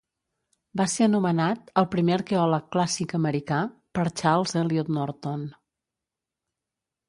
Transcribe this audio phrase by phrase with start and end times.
[0.79, 3.61] Va ser anomenat "el primer arqueòleg clàssic americà"
[3.99, 5.49] per Charles Eliot Norton.